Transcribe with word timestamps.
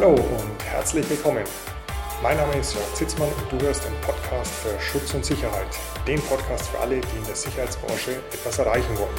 Hallo 0.00 0.14
und 0.14 0.64
herzlich 0.64 1.10
willkommen. 1.10 1.44
Mein 2.22 2.38
Name 2.38 2.56
ist 2.56 2.72
Jörg 2.72 2.94
Zitzmann 2.94 3.28
und 3.28 3.52
du 3.52 3.60
hörst 3.66 3.84
den 3.84 3.92
Podcast 4.00 4.50
für 4.50 4.80
Schutz 4.80 5.12
und 5.12 5.26
Sicherheit. 5.26 5.68
Den 6.06 6.18
Podcast 6.22 6.68
für 6.68 6.78
alle, 6.78 7.02
die 7.02 7.18
in 7.18 7.24
der 7.26 7.34
Sicherheitsbranche 7.34 8.12
etwas 8.32 8.58
erreichen 8.58 8.96
wollen. 8.96 9.14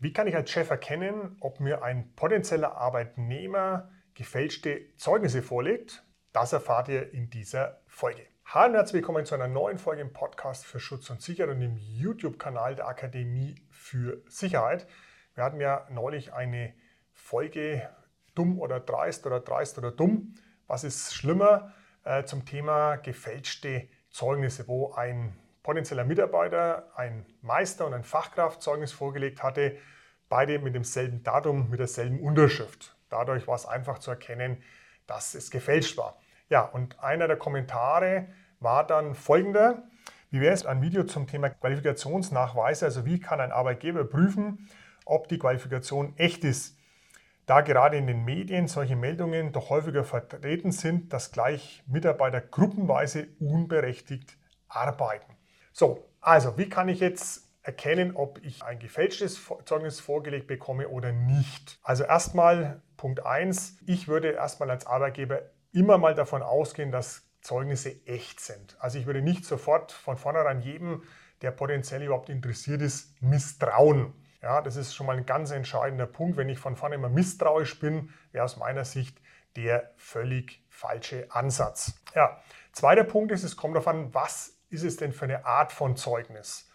Wie 0.00 0.12
kann 0.12 0.26
ich 0.26 0.36
als 0.36 0.50
Chef 0.50 0.68
erkennen, 0.68 1.38
ob 1.40 1.60
mir 1.60 1.82
ein 1.82 2.14
potenzieller 2.14 2.76
Arbeitnehmer 2.76 3.88
gefälschte 4.12 4.94
Zeugnisse 4.98 5.40
vorlegt? 5.40 6.04
Das 6.34 6.52
erfahrt 6.52 6.88
ihr 6.88 7.10
in 7.14 7.30
dieser 7.30 7.80
Folge. 7.86 8.26
Hallo 8.44 8.72
und 8.72 8.74
herzlich 8.74 9.00
willkommen 9.00 9.24
zu 9.24 9.34
einer 9.34 9.48
neuen 9.48 9.78
Folge 9.78 10.02
im 10.02 10.12
Podcast 10.12 10.66
für 10.66 10.78
Schutz 10.78 11.08
und 11.08 11.22
Sicherheit 11.22 11.56
und 11.56 11.62
im 11.62 11.78
YouTube-Kanal 11.78 12.74
der 12.74 12.86
Akademie 12.86 13.54
für 13.70 14.20
Sicherheit. 14.28 14.86
Wir 15.34 15.44
hatten 15.44 15.60
ja 15.60 15.86
neulich 15.90 16.32
eine 16.32 16.74
Folge 17.12 17.88
dumm 18.34 18.58
oder 18.58 18.80
dreist 18.80 19.26
oder 19.26 19.40
dreist 19.40 19.78
oder 19.78 19.90
dumm. 19.90 20.34
Was 20.66 20.84
ist 20.84 21.14
schlimmer 21.14 21.72
äh, 22.04 22.24
zum 22.24 22.44
Thema 22.44 22.96
gefälschte 22.96 23.88
Zeugnisse, 24.10 24.68
wo 24.68 24.92
ein 24.92 25.34
potenzieller 25.62 26.04
Mitarbeiter 26.04 26.90
ein 26.96 27.24
Meister- 27.40 27.86
und 27.86 27.94
ein 27.94 28.04
Fachkraftzeugnis 28.04 28.92
vorgelegt 28.92 29.42
hatte, 29.42 29.76
beide 30.28 30.58
mit 30.58 30.74
demselben 30.74 31.22
Datum, 31.22 31.70
mit 31.70 31.80
derselben 31.80 32.20
Unterschrift. 32.20 32.96
Dadurch 33.08 33.46
war 33.46 33.54
es 33.54 33.66
einfach 33.66 33.98
zu 33.98 34.10
erkennen, 34.10 34.62
dass 35.06 35.34
es 35.34 35.50
gefälscht 35.50 35.96
war. 35.96 36.18
Ja, 36.48 36.62
und 36.62 37.02
einer 37.02 37.28
der 37.28 37.36
Kommentare 37.36 38.28
war 38.60 38.86
dann 38.86 39.14
folgender. 39.14 39.82
Wie 40.30 40.40
wäre 40.40 40.54
es 40.54 40.66
ein 40.66 40.82
Video 40.82 41.04
zum 41.04 41.26
Thema 41.26 41.50
Qualifikationsnachweise? 41.50 42.86
Also 42.86 43.04
wie 43.04 43.20
kann 43.20 43.40
ein 43.40 43.52
Arbeitgeber 43.52 44.04
prüfen, 44.04 44.68
ob 45.04 45.28
die 45.28 45.38
Qualifikation 45.38 46.14
echt 46.16 46.44
ist? 46.44 46.76
Da 47.46 47.60
gerade 47.60 47.96
in 47.96 48.06
den 48.06 48.24
Medien 48.24 48.68
solche 48.68 48.96
Meldungen 48.96 49.52
doch 49.52 49.70
häufiger 49.70 50.04
vertreten 50.04 50.70
sind, 50.70 51.12
dass 51.12 51.32
gleich 51.32 51.82
Mitarbeiter 51.86 52.40
gruppenweise 52.40 53.28
unberechtigt 53.40 54.36
arbeiten. 54.68 55.36
So, 55.72 56.08
also 56.20 56.56
wie 56.56 56.68
kann 56.68 56.88
ich 56.88 57.00
jetzt 57.00 57.48
erkennen, 57.62 58.14
ob 58.14 58.44
ich 58.44 58.62
ein 58.62 58.78
gefälschtes 58.78 59.40
Zeugnis 59.64 60.00
vorgelegt 60.00 60.46
bekomme 60.46 60.88
oder 60.88 61.12
nicht? 61.12 61.78
Also 61.82 62.04
erstmal 62.04 62.82
Punkt 62.96 63.24
1, 63.24 63.78
ich 63.86 64.08
würde 64.08 64.30
erstmal 64.30 64.70
als 64.70 64.86
Arbeitgeber 64.86 65.42
immer 65.72 65.98
mal 65.98 66.14
davon 66.14 66.42
ausgehen, 66.42 66.92
dass 66.92 67.28
Zeugnisse 67.40 68.06
echt 68.06 68.40
sind. 68.40 68.76
Also 68.80 68.98
ich 68.98 69.06
würde 69.06 69.22
nicht 69.22 69.44
sofort 69.44 69.90
von 69.90 70.16
vornherein 70.16 70.60
jedem, 70.60 71.02
der 71.40 71.50
potenziell 71.50 72.02
überhaupt 72.02 72.28
interessiert 72.28 72.82
ist, 72.82 73.20
misstrauen. 73.20 74.12
Ja, 74.42 74.60
das 74.60 74.76
ist 74.76 74.94
schon 74.94 75.06
mal 75.06 75.16
ein 75.16 75.24
ganz 75.24 75.52
entscheidender 75.52 76.06
Punkt. 76.06 76.36
Wenn 76.36 76.48
ich 76.48 76.58
von 76.58 76.74
vorne 76.74 76.96
immer 76.96 77.08
misstrauisch 77.08 77.78
bin, 77.78 78.12
wäre 78.32 78.44
aus 78.44 78.56
meiner 78.56 78.84
Sicht 78.84 79.20
der 79.56 79.92
völlig 79.96 80.64
falsche 80.68 81.26
Ansatz. 81.30 81.94
Ja, 82.14 82.40
zweiter 82.72 83.04
Punkt 83.04 83.30
ist, 83.30 83.44
es 83.44 83.56
kommt 83.56 83.76
darauf 83.76 83.88
an, 83.88 84.12
was 84.12 84.58
ist 84.68 84.82
es 84.82 84.96
denn 84.96 85.12
für 85.12 85.26
eine 85.26 85.46
Art 85.46 85.70
von 85.70 85.96
Zeugnis? 85.96 86.68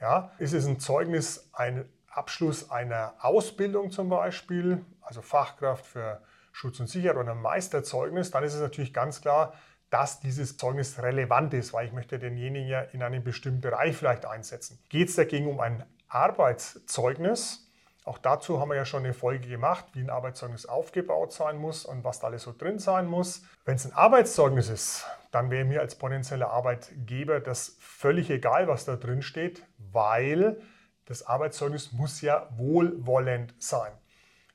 Ja, 0.00 0.32
ist 0.38 0.52
es 0.52 0.66
ein 0.66 0.80
Zeugnis, 0.80 1.48
ein 1.52 1.88
Abschluss 2.10 2.70
einer 2.70 3.14
Ausbildung 3.20 3.90
zum 3.90 4.08
Beispiel, 4.08 4.84
also 5.00 5.22
Fachkraft 5.22 5.86
für 5.86 6.20
Schutz 6.52 6.78
und 6.78 6.88
Sicherheit 6.88 7.16
oder 7.16 7.32
ein 7.32 7.40
Meisterzeugnis, 7.40 8.30
dann 8.30 8.44
ist 8.44 8.54
es 8.54 8.60
natürlich 8.60 8.92
ganz 8.92 9.20
klar, 9.20 9.54
dass 9.90 10.20
dieses 10.20 10.56
Zeugnis 10.56 11.00
relevant 11.00 11.54
ist, 11.54 11.72
weil 11.72 11.86
ich 11.86 11.92
möchte 11.92 12.18
denjenigen 12.18 12.68
ja 12.68 12.80
in 12.80 13.02
einem 13.02 13.22
bestimmten 13.22 13.60
Bereich 13.60 13.96
vielleicht 13.96 14.26
einsetzen. 14.26 14.78
Geht 14.88 15.08
es 15.08 15.16
dagegen 15.16 15.46
um 15.46 15.60
ein 15.60 15.84
Arbeitszeugnis? 16.14 17.68
Auch 18.04 18.18
dazu 18.18 18.60
haben 18.60 18.68
wir 18.68 18.76
ja 18.76 18.84
schon 18.84 19.04
eine 19.04 19.14
Folge 19.14 19.48
gemacht, 19.48 19.86
wie 19.94 20.00
ein 20.00 20.10
Arbeitszeugnis 20.10 20.66
aufgebaut 20.66 21.32
sein 21.32 21.56
muss 21.56 21.86
und 21.86 22.04
was 22.04 22.20
da 22.20 22.26
alles 22.26 22.42
so 22.42 22.54
drin 22.56 22.78
sein 22.78 23.06
muss. 23.06 23.44
Wenn 23.64 23.76
es 23.76 23.86
ein 23.86 23.94
Arbeitszeugnis 23.94 24.68
ist, 24.68 25.06
dann 25.30 25.50
wäre 25.50 25.64
mir 25.64 25.80
als 25.80 25.94
potenzieller 25.94 26.50
Arbeitgeber 26.50 27.40
das 27.40 27.76
völlig 27.80 28.30
egal, 28.30 28.68
was 28.68 28.84
da 28.84 28.96
drin 28.96 29.22
steht, 29.22 29.64
weil 29.78 30.60
das 31.06 31.26
Arbeitszeugnis 31.26 31.92
muss 31.92 32.20
ja 32.20 32.48
wohlwollend 32.56 33.54
sein. 33.58 33.92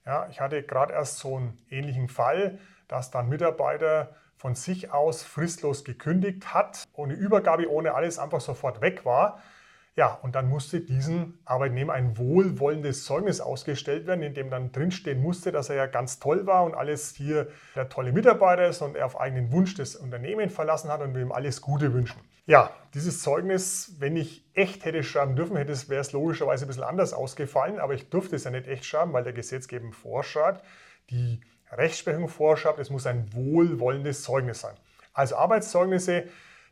Ja, 0.06 0.28
ich 0.30 0.40
hatte 0.40 0.64
gerade 0.64 0.94
erst 0.94 1.18
so 1.18 1.38
einen 1.38 1.58
ähnlichen 1.70 2.08
Fall, 2.08 2.59
dass 2.88 3.12
dann 3.12 3.30
Mitarbeiter 3.30 4.16
von 4.38 4.56
sich 4.56 4.94
aus 4.94 5.24
fristlos 5.24 5.84
gekündigt 5.84 6.53
hat, 6.53 6.84
ohne 6.94 7.14
Übergabe, 7.14 7.70
ohne 7.70 7.94
alles 7.94 8.18
einfach 8.18 8.41
sofort 8.41 8.80
weg 8.81 9.06
war. 9.06 9.41
Ja, 10.00 10.18
und 10.22 10.36
dann 10.36 10.48
musste 10.48 10.80
diesen 10.80 11.40
Arbeitnehmer 11.44 11.92
ein 11.92 12.18
wohlwollendes 12.18 13.04
Zeugnis 13.04 13.42
ausgestellt 13.42 14.08
werden, 14.08 14.24
in 14.24 14.34
dem 14.34 14.50
dann 14.50 14.72
drinstehen 14.72 15.22
musste, 15.22 15.52
dass 15.52 15.70
er 15.70 15.76
ja 15.76 15.88
ganz 15.88 16.20
toll 16.20 16.48
war 16.48 16.64
und 16.64 16.74
alles 16.74 17.14
hier 17.16 17.50
der 17.76 17.90
tolle 17.90 18.14
Mitarbeiter 18.14 18.66
ist 18.70 18.82
und 18.82 18.96
er 18.96 19.06
auf 19.06 19.20
eigenen 19.20 19.52
Wunsch 19.52 19.76
das 19.76 19.98
Unternehmen 19.98 20.50
verlassen 20.50 20.90
hat 20.90 21.02
und 21.02 21.16
wir 21.16 21.22
ihm 21.22 21.34
alles 21.34 21.59
Gute 21.59 21.92
wünschen. 21.92 22.22
Ja, 22.46 22.72
dieses 22.94 23.22
Zeugnis, 23.22 23.98
wenn 24.00 24.16
ich 24.16 24.50
echt 24.54 24.86
hätte 24.86 25.04
schreiben 25.04 25.36
dürfen, 25.36 25.58
hätte 25.58 25.74
es, 25.74 25.90
wäre 25.90 26.00
es 26.00 26.14
logischerweise 26.14 26.64
ein 26.64 26.70
bisschen 26.70 26.84
anders 26.84 27.12
ausgefallen, 27.12 27.78
aber 27.78 27.94
ich 27.94 28.09
durfte 28.09 28.38
es 28.38 28.46
ja 28.46 28.52
nicht 28.52 28.70
echt 28.70 28.86
schreiben, 28.86 29.12
weil 29.12 29.26
der 29.26 29.34
Gesetzgeber 29.34 29.92
vorschreibt, 29.92 30.64
die 31.09 31.42
Rechtsprechung 31.74 32.30
vorschreibt, 32.30 32.80
es 32.80 32.90
muss 32.90 33.06
ein 33.06 33.34
wohlwollendes 33.34 34.24
Zeugnis 34.24 34.62
sein. 34.62 34.76
Also 35.12 35.36
Arbeitszeugnisse, 35.36 36.24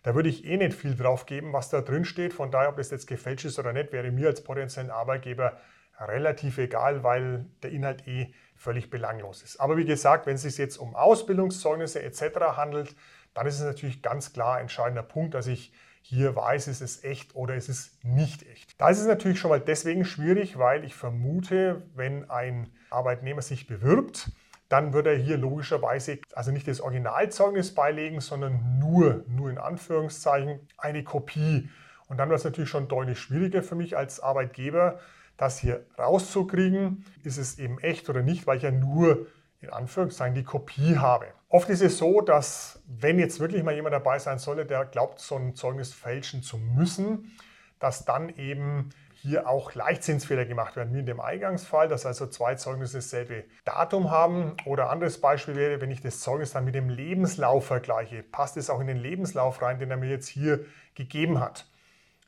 da 0.07 0.15
würde 0.15 0.29
ich 0.29 0.45
eh 0.45 0.55
nicht 0.55 0.73
viel 0.73 0.95
drauf 0.95 1.25
geben, 1.25 1.51
was 1.51 1.67
da 1.67 1.81
drin 1.81 2.05
steht. 2.05 2.33
Von 2.33 2.49
daher, 2.49 2.69
ob 2.69 2.77
das 2.77 2.91
jetzt 2.91 3.07
gefälscht 3.07 3.43
ist 3.43 3.59
oder 3.59 3.73
nicht, 3.73 3.91
wäre 3.91 4.09
mir 4.09 4.27
als 4.27 4.41
potenziellen 4.41 4.89
Arbeitgeber 4.89 5.57
relativ 5.99 6.59
egal, 6.59 7.03
weil 7.03 7.45
der 7.61 7.71
Inhalt 7.71 8.07
eh 8.07 8.31
völlig 8.55 8.89
belanglos 8.89 9.43
ist. 9.43 9.59
Aber 9.59 9.75
wie 9.75 9.83
gesagt, 9.83 10.25
wenn 10.25 10.35
es 10.35 10.43
sich 10.43 10.57
jetzt 10.57 10.77
um 10.77 10.95
Ausbildungszeugnisse 10.95 12.01
etc. 12.01 12.21
handelt, 12.55 12.95
dann 13.33 13.47
ist 13.47 13.55
es 13.55 13.65
natürlich 13.65 14.01
ganz 14.01 14.31
klar 14.31 14.55
ein 14.55 14.61
entscheidender 14.61 15.03
Punkt, 15.03 15.33
dass 15.33 15.45
ich 15.45 15.73
hier 16.03 16.37
weiß, 16.37 16.69
ist 16.69 16.79
es 16.79 17.03
echt 17.03 17.35
oder 17.35 17.55
ist 17.55 17.67
es 17.67 17.99
nicht 18.01 18.49
echt. 18.49 18.79
Da 18.79 18.87
ist 18.87 19.01
es 19.01 19.07
natürlich 19.07 19.41
schon 19.41 19.49
mal 19.49 19.59
deswegen 19.59 20.05
schwierig, 20.05 20.57
weil 20.57 20.85
ich 20.85 20.95
vermute, 20.95 21.83
wenn 21.95 22.29
ein 22.29 22.71
Arbeitnehmer 22.91 23.41
sich 23.41 23.67
bewirbt, 23.67 24.31
dann 24.69 24.93
wird 24.93 25.07
er 25.07 25.15
hier 25.15 25.37
logischerweise 25.37 26.19
also 26.33 26.51
nicht 26.51 26.67
das 26.67 26.81
Originalzeugnis 26.81 27.73
beilegen, 27.73 28.19
sondern 28.19 28.79
nur, 28.79 29.23
nur 29.27 29.49
in 29.49 29.57
Anführungszeichen, 29.57 30.59
eine 30.77 31.03
Kopie. 31.03 31.69
Und 32.07 32.17
dann 32.17 32.29
wird 32.29 32.39
es 32.39 32.45
natürlich 32.45 32.69
schon 32.69 32.87
deutlich 32.87 33.19
schwieriger 33.19 33.63
für 33.63 33.75
mich 33.75 33.95
als 33.97 34.19
Arbeitgeber, 34.19 34.99
das 35.37 35.59
hier 35.59 35.85
rauszukriegen. 35.97 37.05
Ist 37.23 37.37
es 37.37 37.59
eben 37.59 37.79
echt 37.79 38.09
oder 38.09 38.21
nicht, 38.21 38.47
weil 38.47 38.57
ich 38.57 38.63
ja 38.63 38.71
nur 38.71 39.27
in 39.61 39.69
Anführungszeichen 39.69 40.35
die 40.35 40.43
Kopie 40.43 40.97
habe. 40.97 41.27
Oft 41.49 41.69
ist 41.69 41.81
es 41.81 41.97
so, 41.97 42.21
dass 42.21 42.81
wenn 42.85 43.19
jetzt 43.19 43.39
wirklich 43.39 43.63
mal 43.63 43.73
jemand 43.73 43.93
dabei 43.93 44.19
sein 44.19 44.37
sollte, 44.37 44.65
der 44.65 44.85
glaubt, 44.85 45.19
so 45.19 45.35
ein 45.35 45.55
Zeugnis 45.55 45.93
fälschen 45.93 46.43
zu 46.43 46.57
müssen, 46.57 47.31
dass 47.79 48.05
dann 48.05 48.29
eben 48.29 48.89
hier 49.13 49.47
auch 49.47 49.73
Leichtzinsfehler 49.73 50.45
gemacht 50.45 50.75
werden, 50.75 50.93
wie 50.93 50.99
in 50.99 51.05
dem 51.05 51.19
Eingangsfall, 51.19 51.87
dass 51.87 52.05
also 52.05 52.27
zwei 52.27 52.55
Zeugnisse 52.55 52.97
dasselbe 52.97 53.45
Datum 53.65 54.11
haben. 54.11 54.55
Oder 54.65 54.89
anderes 54.89 55.19
Beispiel 55.19 55.55
wäre, 55.55 55.81
wenn 55.81 55.91
ich 55.91 56.01
das 56.01 56.19
Zeugnis 56.19 56.51
dann 56.51 56.65
mit 56.65 56.75
dem 56.75 56.89
Lebenslauf 56.89 57.65
vergleiche, 57.65 58.23
passt 58.23 58.57
es 58.57 58.69
auch 58.69 58.79
in 58.79 58.87
den 58.87 58.97
Lebenslauf 58.97 59.61
rein, 59.61 59.79
den 59.79 59.91
er 59.91 59.97
mir 59.97 60.09
jetzt 60.09 60.27
hier 60.27 60.65
gegeben 60.95 61.39
hat. 61.39 61.65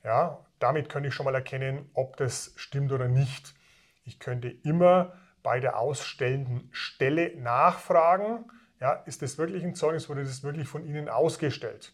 Ja, 0.03 0.39
damit 0.59 0.89
könnte 0.89 1.09
ich 1.09 1.15
schon 1.15 1.25
mal 1.25 1.35
erkennen, 1.35 1.89
ob 1.93 2.17
das 2.17 2.53
stimmt 2.55 2.91
oder 2.91 3.07
nicht. 3.07 3.53
Ich 4.03 4.19
könnte 4.19 4.49
immer 4.49 5.13
bei 5.43 5.59
der 5.59 5.77
ausstellenden 5.77 6.69
Stelle 6.71 7.35
nachfragen, 7.37 8.45
ja, 8.79 8.93
ist 8.93 9.21
das 9.21 9.37
wirklich 9.37 9.63
ein 9.63 9.75
Zeugnis, 9.75 10.09
wurde 10.09 10.23
das 10.23 10.43
wirklich 10.43 10.67
von 10.67 10.85
Ihnen 10.85 11.09
ausgestellt? 11.09 11.93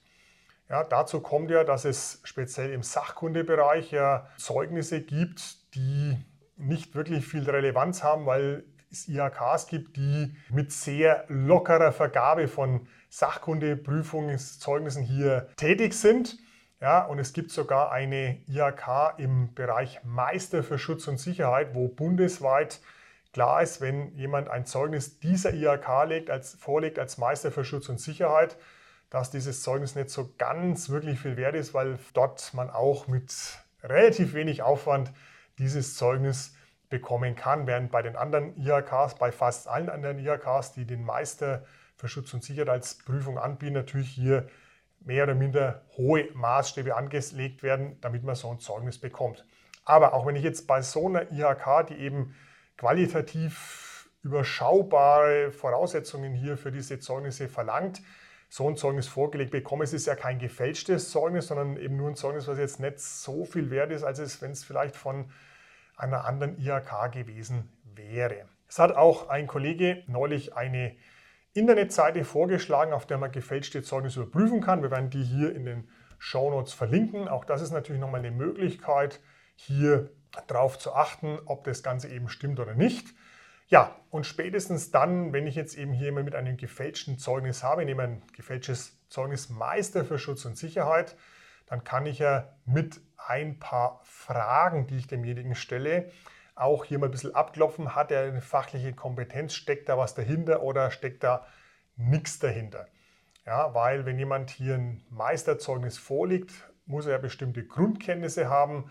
Ja, 0.70 0.84
dazu 0.84 1.20
kommt 1.20 1.52
ja, 1.52 1.64
dass 1.64 1.86
es 1.86 2.22
speziell 2.24 2.72
im 2.72 2.82
Sachkundebereich 2.82 3.92
ja 3.92 4.28
Zeugnisse 4.38 5.02
gibt, 5.02 5.76
die 5.76 6.18
nicht 6.58 6.96
wirklich 6.96 7.26
viel 7.26 7.48
Relevanz 7.48 8.04
haben, 8.04 8.26
weil 8.26 8.64
es 8.92 9.08
IHKs 9.08 9.68
gibt, 9.68 9.98
die 9.98 10.36
mit 10.50 10.72
sehr 10.72 11.26
lockerer 11.28 11.92
Vergabe 11.92 12.48
von 12.48 12.88
Sachkundeprüfungszeugnissen 13.10 15.04
hier 15.04 15.50
tätig 15.58 15.94
sind. 15.94 16.38
Ja, 16.82 17.06
und 17.06 17.20
es 17.20 17.34
gibt 17.34 17.52
sogar 17.52 17.92
eine 17.92 18.40
IHK 18.48 19.18
im 19.18 19.54
Bereich 19.54 20.02
Meister 20.04 20.64
für 20.64 20.78
Schutz 20.78 21.08
und 21.08 21.20
Sicherheit, 21.20 21.74
wo 21.74 21.88
bundesweit 21.88 22.82
klar 23.34 23.62
ist, 23.62 23.82
wenn 23.82 24.16
jemand 24.16 24.50
ein 24.50 24.66
Zeugnis 24.66 25.20
dieser 25.20 25.54
IHK 25.54 26.06
legt, 26.08 26.30
als, 26.30 26.56
vorlegt 26.56 27.00
als 27.00 27.18
Meister 27.18 27.52
für 27.52 27.66
Schutz 27.66 27.90
und 27.90 28.00
Sicherheit, 28.00 28.58
dass 29.10 29.32
dieses 29.32 29.64
Zeugnis 29.64 29.96
nicht 29.96 30.10
so 30.10 30.34
ganz 30.38 30.90
wirklich 30.90 31.20
viel 31.20 31.38
wert 31.38 31.56
ist, 31.56 31.74
weil 31.74 31.98
dort 32.14 32.54
man 32.54 32.70
auch 32.70 33.08
mit 33.08 33.34
relativ 33.84 34.34
wenig 34.34 34.62
Aufwand 34.62 35.12
dieses 35.58 35.96
Zeugnis 35.96 36.56
bekommen 36.90 37.36
kann, 37.36 37.68
während 37.68 37.92
bei 37.92 38.02
den 38.02 38.16
anderen 38.16 38.56
IHKs, 38.58 39.16
bei 39.16 39.32
fast 39.32 39.68
allen 39.68 39.90
anderen 39.90 40.20
IHKs, 40.20 40.74
die 40.74 40.86
den 40.86 41.04
Meister 41.04 41.66
für 41.98 42.08
Schutz 42.08 42.34
und 42.34 42.44
Sicherheitsprüfung 42.44 43.38
anbieten, 43.38 43.74
natürlich 43.74 44.10
hier 44.10 44.48
mehr 45.00 45.24
oder 45.24 45.36
minder 45.36 45.82
hohe 45.98 46.28
Maßstäbe 46.34 46.96
angelegt 46.96 47.64
werden, 47.64 48.00
damit 48.02 48.24
man 48.24 48.36
so 48.36 48.52
ein 48.52 48.60
Zeugnis 48.60 48.98
bekommt. 48.98 49.46
Aber 49.84 50.14
auch 50.14 50.26
wenn 50.26 50.36
ich 50.36 50.44
jetzt 50.44 50.68
bei 50.68 50.82
so 50.82 51.08
einer 51.08 51.32
IHK, 51.32 51.88
die 51.88 51.96
eben 51.96 52.36
qualitativ 52.78 54.10
überschaubare 54.24 55.52
Voraussetzungen 55.52 56.34
hier 56.34 56.58
für 56.58 56.72
diese 56.72 57.00
Zeugnisse 57.00 57.48
verlangt, 57.48 58.02
so 58.56 58.70
ein 58.70 58.78
Zeugnis 58.78 59.10
vorgelegt 59.10 59.52
bekomme. 59.52 59.84
Es 59.84 59.92
ist 59.92 60.08
ja 60.08 60.16
kein 60.16 60.40
gefälschtes 60.40 61.12
Zeugnis, 61.12 61.48
sondern 61.48 61.76
eben 61.76 61.98
nur 61.98 62.08
ein 62.08 62.16
Zeugnis, 62.16 62.48
was 62.48 62.58
jetzt 62.58 62.80
nicht 62.80 63.02
so 63.02 63.44
viel 63.44 63.70
wert 63.70 63.92
ist, 63.92 64.06
als 64.06 64.18
es, 64.18 64.42
wenn 64.42 64.52
es 64.52 64.64
vielleicht 64.64 64.96
von 64.96 65.30
einer 65.98 66.24
anderen 66.24 66.58
IHK 66.58 67.12
gewesen 67.12 67.68
wäre. 67.84 68.46
Es 68.70 68.80
hat 68.80 68.96
auch 68.96 69.28
ein 69.28 69.48
Kollege 69.48 70.04
neulich 70.08 70.56
eine 70.56 70.96
Internetseite 71.52 72.24
vorgeschlagen, 72.24 72.94
auf 72.94 73.06
der 73.06 73.18
man 73.18 73.34
gefälschte 73.34 73.84
Zeugnisse 73.84 74.22
überprüfen 74.22 74.62
kann. 74.62 74.82
Wir 74.82 74.92
werden 74.92 75.10
die 75.10 75.24
hier 75.24 75.54
in 75.54 75.66
den 75.66 75.90
Show 76.18 76.50
Notes 76.50 76.72
verlinken. 76.72 77.28
Auch 77.28 77.44
das 77.44 77.62
ist 77.62 77.74
natürlich 77.74 78.00
nochmal 78.00 78.22
eine 78.22 78.32
Möglichkeit, 78.32 79.20
hier 79.56 80.12
darauf 80.48 80.80
zu 80.80 80.94
achten, 80.94 81.40
ob 81.44 81.66
das 81.66 81.84
Ganze 81.84 82.08
eben 82.08 82.30
stimmt 82.30 82.62
oder 82.62 82.74
nicht. 82.74 83.14
Ja, 83.68 83.96
und 84.12 84.26
spätestens 84.26 84.92
dann, 84.92 85.34
wenn 85.34 85.48
ich 85.48 85.56
jetzt 85.56 85.76
eben 85.78 85.92
hier 85.92 86.10
immer 86.10 86.24
mit 86.24 86.36
einem 86.36 86.56
gefälschten 86.56 87.18
Zeugnis 87.18 87.64
habe, 87.64 87.82
ich 87.82 87.88
nehme 87.88 88.04
ein 88.04 88.24
gefälschtes 88.34 89.00
Zeugnis 89.10 89.50
Meister 89.50 90.06
für 90.06 90.20
Schutz 90.20 90.46
und 90.46 90.58
Sicherheit, 90.58 91.16
dann 91.66 91.84
kann 91.84 92.06
ich 92.06 92.20
ja 92.20 92.56
mit 92.66 93.02
ein 93.18 93.58
paar 93.60 94.02
Fragen, 94.04 94.86
die 94.86 94.98
ich 94.98 95.08
demjenigen 95.08 95.56
stelle, 95.56 96.12
auch 96.54 96.86
hier 96.86 97.00
mal 97.00 97.08
ein 97.08 97.12
bisschen 97.12 97.36
abklopfen, 97.36 97.96
hat 97.96 98.12
er 98.12 98.24
eine 98.24 98.42
fachliche 98.42 98.94
Kompetenz, 98.94 99.54
steckt 99.54 99.90
da 99.90 99.98
was 99.98 100.14
dahinter 100.14 100.62
oder 100.62 100.92
steckt 100.92 101.24
da 101.24 101.46
nichts 101.98 102.40
dahinter. 102.40 102.88
Ja, 103.46 103.74
weil 103.74 104.06
wenn 104.06 104.18
jemand 104.18 104.52
hier 104.52 104.76
ein 104.76 105.06
Meisterzeugnis 105.10 105.98
vorliegt, 105.98 106.54
muss 106.86 107.08
er 107.08 107.14
ja 107.14 107.18
bestimmte 107.18 107.66
Grundkenntnisse 107.66 108.50
haben, 108.50 108.90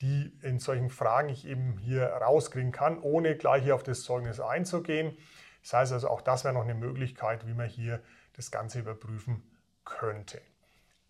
die 0.00 0.32
in 0.42 0.58
solchen 0.58 0.90
Fragen 0.90 1.28
ich 1.28 1.46
eben 1.46 1.78
hier 1.78 2.06
rauskriegen 2.06 2.72
kann, 2.72 2.98
ohne 2.98 3.36
gleich 3.36 3.62
hier 3.62 3.74
auf 3.74 3.82
das 3.82 4.02
Zeugnis 4.02 4.40
einzugehen. 4.40 5.16
Das 5.62 5.72
heißt 5.72 5.92
also, 5.92 6.08
auch 6.08 6.20
das 6.20 6.44
wäre 6.44 6.54
noch 6.54 6.64
eine 6.64 6.74
Möglichkeit, 6.74 7.46
wie 7.46 7.54
man 7.54 7.68
hier 7.68 8.00
das 8.34 8.50
Ganze 8.50 8.80
überprüfen 8.80 9.42
könnte. 9.84 10.40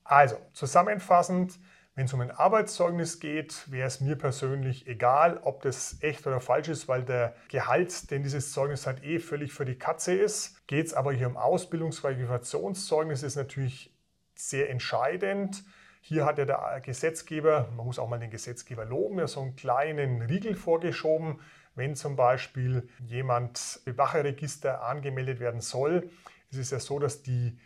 Also, 0.04 0.36
zusammenfassend, 0.52 1.58
wenn 1.94 2.06
es 2.06 2.12
um 2.12 2.20
ein 2.20 2.31
Arbeitszeugnis 2.31 3.20
geht, 3.20 3.70
wäre 3.70 3.86
es 3.86 4.00
mir 4.00 4.16
persönlich 4.16 4.87
egal, 4.87 5.38
ob 5.42 5.62
das 5.62 5.96
echt 6.00 6.26
oder 6.26 6.40
falsch 6.40 6.69
ist, 6.69 6.88
weil 6.88 7.04
der 7.04 7.34
Gehalt, 7.48 8.10
den 8.10 8.22
dieses 8.22 8.52
Zeugnis 8.52 8.87
hat, 8.87 9.02
eh 9.04 9.19
völlig 9.20 9.52
für 9.52 9.64
die 9.64 9.78
Katze 9.78 10.12
ist. 10.12 10.66
Geht 10.66 10.87
es 10.87 10.94
aber 10.94 11.12
hier 11.12 11.28
um 11.28 11.37
Ausbildungsqualifikationszeugnis, 11.37 13.22
ist 13.22 13.37
natürlich 13.37 13.94
sehr 14.34 14.70
entscheidend. 14.70 15.64
Hier 16.06 16.26
hat 16.26 16.36
ja 16.36 16.44
der 16.44 16.82
Gesetzgeber, 16.84 17.66
man 17.74 17.86
muss 17.86 17.98
auch 17.98 18.10
mal 18.10 18.18
den 18.18 18.28
Gesetzgeber 18.28 18.84
loben, 18.84 19.18
ja 19.18 19.26
so 19.26 19.40
einen 19.40 19.56
kleinen 19.56 20.20
Riegel 20.20 20.54
vorgeschoben, 20.54 21.40
wenn 21.76 21.94
zum 21.94 22.14
Beispiel 22.14 22.86
jemand 22.98 23.80
im 23.86 23.96
Wacheregister 23.96 24.82
angemeldet 24.82 25.40
werden 25.40 25.62
soll. 25.62 26.10
Es 26.50 26.58
ist 26.58 26.72
ja 26.72 26.78
so, 26.78 26.98
dass 26.98 27.22
die 27.22 27.58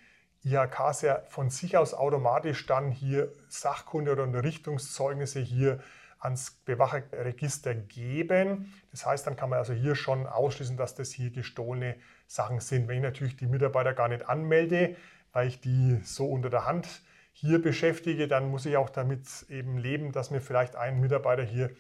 IHKs 0.45 1.03
ja 1.03 1.21
von 1.27 1.51
sich 1.51 1.77
aus 1.77 1.95
automatisch 1.95 2.65
dann 2.67 2.93
hier 2.93 3.33
Sachkunde 3.49 4.13
oder 4.13 4.23
Unterrichtungszeugnisse 4.23 5.41
hier 5.41 5.81
ans 6.21 6.53
Bewacherregister 6.65 7.75
geben. 7.75 8.73
Das 8.93 9.05
heißt, 9.05 9.27
dann 9.27 9.35
kann 9.35 9.51
man 9.51 9.59
also 9.59 9.73
hier 9.73 9.97
schon 9.97 10.29
ausschließen, 10.29 10.77
dass 10.77 10.95
das 10.95 11.11
hier 11.11 11.33
gestohlene 11.33 11.97
Sachen 12.29 12.61
sind. 12.61 12.87
Wenn 12.87 12.99
ich 12.99 13.03
natürlich 13.03 13.37
die 13.37 13.49
Mitarbeiter 13.49 13.95
gar 13.95 14.07
nicht 14.07 14.29
anmelde, 14.29 14.95
weil 15.33 15.49
ich 15.49 15.61
die 15.61 15.99
so 16.05 16.29
unter 16.29 16.51
der 16.51 16.67
Hand 16.67 17.03
hier 17.41 17.63
beschäftige, 17.63 18.27
dann 18.27 18.51
muss 18.51 18.67
ich 18.67 18.77
auch 18.77 18.91
damit 18.91 19.47
eben 19.49 19.79
leben, 19.79 20.11
dass 20.11 20.33
mir 20.33 20.41
vielleicht 20.41 20.75
ein 20.75 20.99
Mitarbeiter 20.99 21.45
hier 21.45 21.71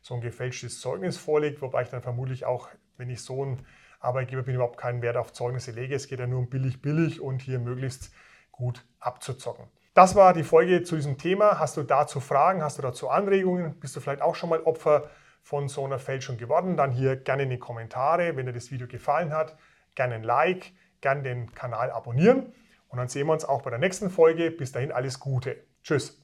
so 0.00 0.14
ein 0.14 0.20
gefälschtes 0.20 0.80
Zeugnis 0.80 1.16
vorlegt, 1.16 1.60
wobei 1.60 1.82
ich 1.82 1.88
dann 1.88 2.02
vermutlich 2.02 2.44
auch, 2.44 2.68
wenn 2.98 3.10
ich 3.10 3.22
so 3.22 3.44
ein 3.44 3.66
Arbeitgeber 3.98 4.44
bin, 4.44 4.54
überhaupt 4.54 4.78
keinen 4.78 5.02
Wert 5.02 5.16
auf 5.16 5.32
Zeugnisse 5.32 5.72
lege. 5.72 5.96
Es 5.96 6.06
geht 6.06 6.20
ja 6.20 6.28
nur 6.28 6.38
um 6.38 6.48
billig, 6.48 6.80
billig 6.80 7.20
und 7.20 7.42
hier 7.42 7.58
möglichst 7.58 8.12
gut 8.52 8.84
abzuzocken. 9.00 9.66
Das 9.92 10.14
war 10.14 10.34
die 10.34 10.44
Folge 10.44 10.84
zu 10.84 10.94
diesem 10.94 11.18
Thema. 11.18 11.58
Hast 11.58 11.76
du 11.76 11.82
dazu 11.82 12.20
Fragen? 12.20 12.62
Hast 12.62 12.78
du 12.78 12.82
dazu 12.82 13.08
Anregungen? 13.08 13.80
Bist 13.80 13.96
du 13.96 14.00
vielleicht 14.00 14.22
auch 14.22 14.36
schon 14.36 14.50
mal 14.50 14.60
Opfer 14.60 15.10
von 15.42 15.66
so 15.66 15.84
einer 15.84 15.98
Fälschung 15.98 16.36
geworden? 16.36 16.76
Dann 16.76 16.92
hier 16.92 17.16
gerne 17.16 17.42
in 17.42 17.50
die 17.50 17.58
Kommentare. 17.58 18.36
Wenn 18.36 18.46
dir 18.46 18.52
das 18.52 18.70
Video 18.70 18.86
gefallen 18.86 19.32
hat, 19.34 19.56
gerne 19.96 20.14
ein 20.14 20.22
Like, 20.22 20.74
gerne 21.00 21.24
den 21.24 21.52
Kanal 21.56 21.90
abonnieren. 21.90 22.52
Und 22.88 22.98
dann 22.98 23.08
sehen 23.08 23.26
wir 23.26 23.32
uns 23.34 23.44
auch 23.44 23.62
bei 23.62 23.70
der 23.70 23.78
nächsten 23.78 24.10
Folge. 24.10 24.50
Bis 24.50 24.72
dahin 24.72 24.92
alles 24.92 25.20
Gute. 25.20 25.56
Tschüss. 25.82 26.22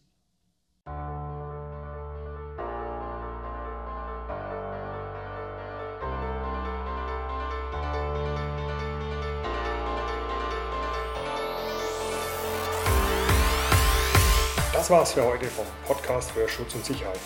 Das 14.73 14.91
war's 14.91 15.13
für 15.15 15.25
heute 15.25 15.47
vom 15.47 15.65
Podcast 15.87 16.31
für 16.33 16.47
Schutz 16.47 16.75
und 16.75 16.85
Sicherheit. 16.85 17.19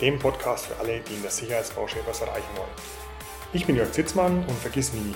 Dem 0.00 0.18
Podcast 0.18 0.66
für 0.66 0.76
alle, 0.78 1.00
die 1.00 1.14
in 1.14 1.20
der 1.20 1.30
Sicherheitsbranche 1.30 1.98
etwas 1.98 2.22
erreichen 2.22 2.48
wollen. 2.56 2.70
Ich 3.52 3.66
bin 3.66 3.76
Jörg 3.76 3.92
Zitzmann 3.92 4.38
und 4.38 4.58
vergiss 4.58 4.94
nie, 4.94 5.14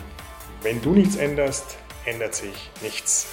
wenn 0.63 0.83
du 0.83 0.93
nichts 0.93 1.17
änderst, 1.17 1.79
ändert 2.09 2.35
sich 2.35 2.71
nichts. 2.81 3.27